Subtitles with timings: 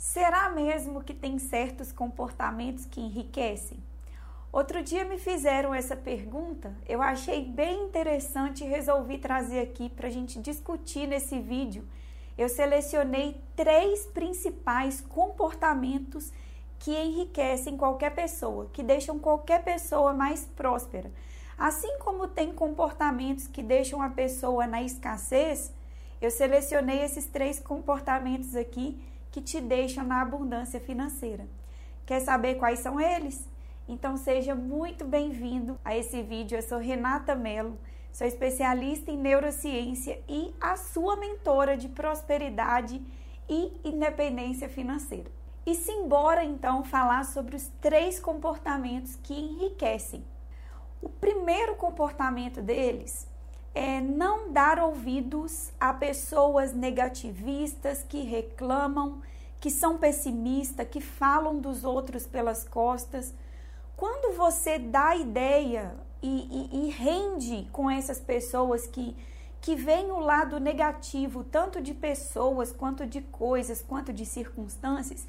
[0.00, 3.76] Será mesmo que tem certos comportamentos que enriquecem?
[4.50, 10.08] Outro dia me fizeram essa pergunta, eu achei bem interessante e resolvi trazer aqui para
[10.08, 11.86] a gente discutir nesse vídeo.
[12.38, 16.32] Eu selecionei três principais comportamentos
[16.78, 21.12] que enriquecem qualquer pessoa, que deixam qualquer pessoa mais próspera.
[21.58, 25.70] Assim como tem comportamentos que deixam a pessoa na escassez,
[26.22, 28.98] eu selecionei esses três comportamentos aqui
[29.30, 31.46] que te deixam na abundância financeira.
[32.04, 33.48] Quer saber quais são eles?
[33.88, 36.56] Então seja muito bem-vindo a esse vídeo.
[36.56, 37.78] Eu sou Renata Mello,
[38.12, 43.00] sou especialista em neurociência e a sua mentora de prosperidade
[43.48, 45.30] e independência financeira.
[45.64, 50.24] E simbora então falar sobre os três comportamentos que enriquecem.
[51.00, 53.29] O primeiro comportamento deles
[53.74, 59.22] é não dar ouvidos a pessoas negativistas que reclamam,
[59.60, 63.32] que são pessimistas, que falam dos outros pelas costas.
[63.96, 69.16] Quando você dá ideia e, e, e rende com essas pessoas que,
[69.60, 75.26] que veem o lado negativo, tanto de pessoas, quanto de coisas, quanto de circunstâncias,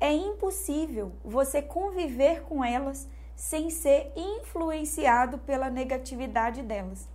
[0.00, 7.08] é impossível você conviver com elas sem ser influenciado pela negatividade delas.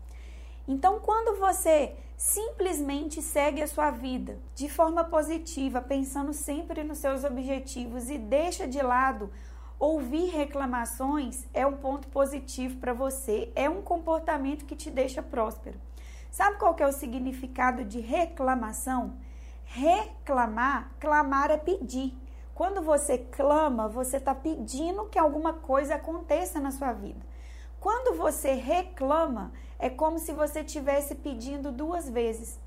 [0.67, 7.23] Então, quando você simplesmente segue a sua vida de forma positiva, pensando sempre nos seus
[7.25, 9.29] objetivos e deixa de lado
[9.77, 15.77] ouvir reclamações, é um ponto positivo para você, é um comportamento que te deixa próspero.
[16.31, 19.17] Sabe qual que é o significado de reclamação?
[19.65, 22.17] Reclamar, clamar é pedir.
[22.55, 27.19] Quando você clama, você está pedindo que alguma coisa aconteça na sua vida.
[27.83, 32.57] Quando você reclama, é como se você estivesse pedindo duas vezes.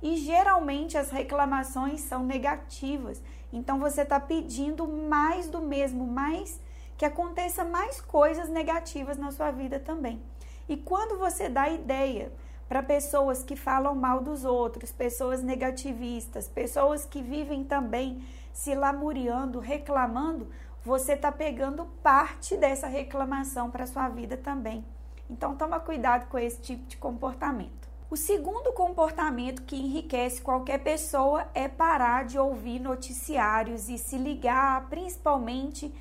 [0.00, 3.22] E geralmente as reclamações são negativas.
[3.52, 6.58] Então você está pedindo mais do mesmo, mais
[6.96, 10.22] que aconteça mais coisas negativas na sua vida também.
[10.66, 12.32] E quando você dá ideia
[12.66, 18.24] para pessoas que falam mal dos outros, pessoas negativistas, pessoas que vivem também
[18.54, 20.48] se lamuriando, reclamando,
[20.84, 24.84] você está pegando parte dessa reclamação para sua vida também.
[25.30, 27.88] Então toma cuidado com esse tipo de comportamento.
[28.10, 34.88] O segundo comportamento que enriquece qualquer pessoa é parar de ouvir noticiários e se ligar
[34.90, 35.94] principalmente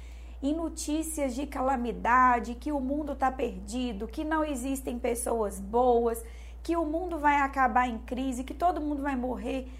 [0.44, 6.22] em notícias de calamidade, que o mundo está perdido, que não existem pessoas boas,
[6.64, 9.72] que o mundo vai acabar em crise, que todo mundo vai morrer.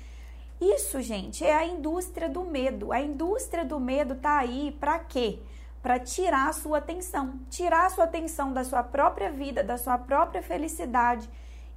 [0.62, 2.92] Isso, gente, é a indústria do medo.
[2.92, 5.40] A indústria do medo tá aí para quê?
[5.82, 9.98] Para tirar a sua atenção, tirar a sua atenção da sua própria vida, da sua
[9.98, 11.28] própria felicidade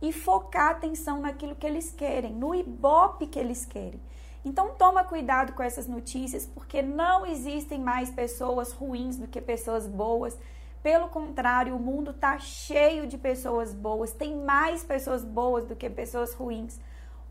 [0.03, 3.99] e focar a atenção naquilo que eles querem, no ibope que eles querem.
[4.45, 9.87] Então toma cuidado com essas notícias, porque não existem mais pessoas ruins do que pessoas
[9.87, 10.39] boas.
[10.83, 15.89] Pelo contrário, o mundo está cheio de pessoas boas, tem mais pessoas boas do que
[15.89, 16.79] pessoas ruins.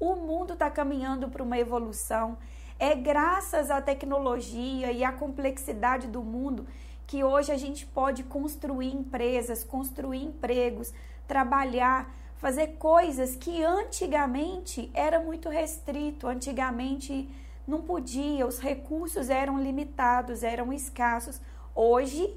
[0.03, 2.38] O mundo está caminhando para uma evolução.
[2.78, 6.68] É graças à tecnologia e à complexidade do mundo
[7.08, 10.94] que hoje a gente pode construir empresas, construir empregos,
[11.25, 17.30] trabalhar, fazer coisas que antigamente era muito restrito, antigamente
[17.66, 21.40] não podia, os recursos eram limitados, eram escassos.
[21.74, 22.30] Hoje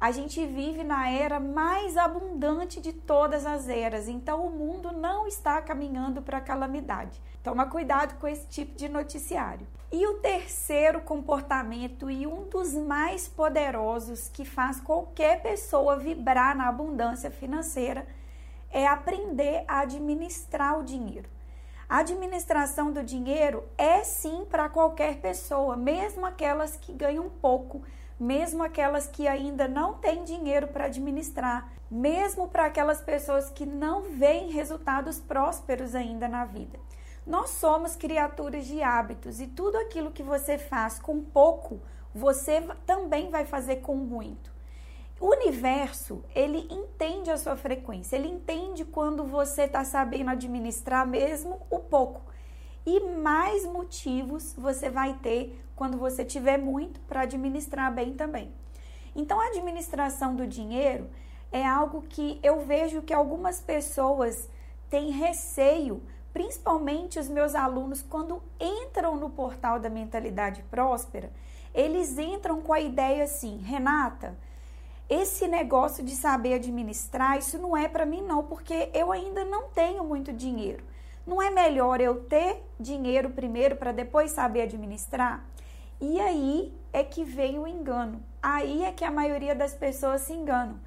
[0.00, 5.26] a gente vive na era mais abundante de todas as eras, então o mundo não
[5.26, 7.20] está caminhando para a calamidade.
[7.42, 9.66] Toma cuidado com esse tipo de noticiário.
[9.92, 16.68] E o terceiro comportamento e um dos mais poderosos que faz qualquer pessoa vibrar na
[16.68, 18.06] abundância financeira
[18.70, 21.28] é aprender a administrar o dinheiro.
[21.86, 27.82] A administração do dinheiro é sim para qualquer pessoa, mesmo aquelas que ganham pouco
[28.20, 34.02] mesmo aquelas que ainda não têm dinheiro para administrar, mesmo para aquelas pessoas que não
[34.02, 36.78] veem resultados prósperos ainda na vida.
[37.26, 41.80] Nós somos criaturas de hábitos e tudo aquilo que você faz com pouco,
[42.14, 44.52] você também vai fazer com muito.
[45.18, 51.60] O universo, ele entende a sua frequência, ele entende quando você está sabendo administrar mesmo
[51.70, 52.22] o pouco
[52.84, 58.52] e mais motivos você vai ter quando você tiver muito para administrar bem também.
[59.14, 61.08] Então, a administração do dinheiro
[61.50, 64.48] é algo que eu vejo que algumas pessoas
[64.88, 71.30] têm receio, principalmente os meus alunos, quando entram no portal da mentalidade próspera,
[71.74, 74.36] eles entram com a ideia assim: Renata,
[75.08, 79.68] esse negócio de saber administrar, isso não é para mim, não, porque eu ainda não
[79.70, 80.84] tenho muito dinheiro.
[81.26, 85.44] Não é melhor eu ter dinheiro primeiro para depois saber administrar?
[86.00, 88.22] E aí é que vem o engano.
[88.42, 90.80] Aí é que a maioria das pessoas se enganam.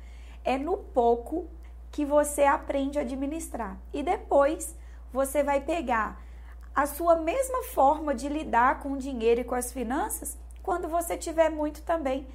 [0.44, 1.48] É no pouco
[1.92, 3.78] que você aprende a administrar.
[3.94, 4.76] E depois
[5.12, 6.20] você vai pegar
[6.76, 11.16] a sua mesma forma de lidar com o dinheiro e com as finanças quando você
[11.16, 12.26] tiver muito também.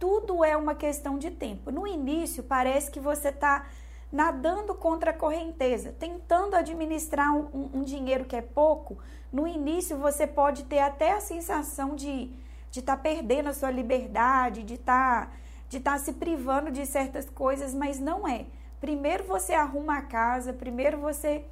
[0.00, 1.70] Tudo é uma questão de tempo.
[1.70, 3.66] No início, parece que você está
[4.12, 8.98] nadando contra a correnteza, tentando administrar um, um, dinheiro que é pouco.
[9.32, 12.30] No início, você pode ter até a sensação de
[12.74, 15.32] de estar tá perdendo a sua liberdade, de estar tá,
[15.68, 18.46] de tá se privando de certas coisas, mas não é.
[18.80, 21.44] Primeiro você arruma a casa, primeiro você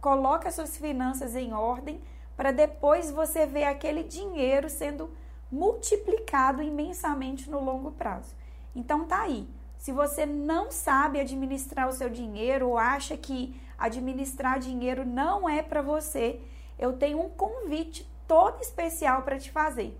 [0.00, 2.00] coloca suas finanças em ordem,
[2.36, 5.10] para depois você ver aquele dinheiro sendo
[5.50, 8.36] multiplicado imensamente no longo prazo.
[8.72, 9.48] Então tá aí.
[9.78, 15.62] Se você não sabe administrar o seu dinheiro ou acha que administrar dinheiro não é
[15.62, 16.40] para você,
[16.76, 19.96] eu tenho um convite todo especial para te fazer.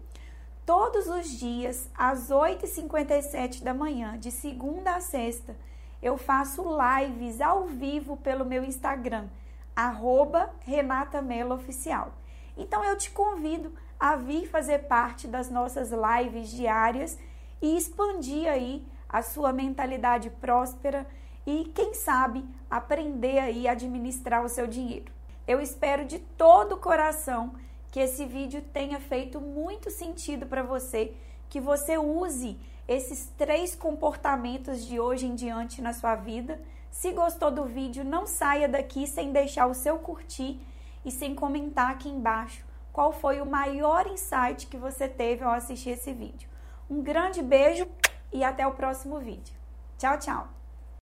[0.67, 5.57] Todos os dias, às 8h57 da manhã, de segunda a sexta,
[6.03, 9.29] eu faço lives ao vivo pelo meu Instagram,
[9.75, 12.13] arroba Renata Mello Oficial.
[12.57, 17.17] Então eu te convido a vir fazer parte das nossas lives diárias
[17.63, 21.07] e expandir aí a sua mentalidade próspera
[21.47, 25.11] e, quem sabe, aprender aí a administrar o seu dinheiro.
[25.47, 27.55] Eu espero de todo o coração
[27.91, 31.15] que esse vídeo tenha feito muito sentido para você,
[31.49, 36.61] que você use esses três comportamentos de hoje em diante na sua vida.
[36.91, 40.61] Se gostou do vídeo, não saia daqui sem deixar o seu curtir
[41.05, 45.91] e sem comentar aqui embaixo qual foi o maior insight que você teve ao assistir
[45.91, 46.49] esse vídeo.
[46.91, 47.87] Um grande beijo
[48.33, 49.55] e até o próximo vídeo.
[49.97, 50.58] Tchau, tchau!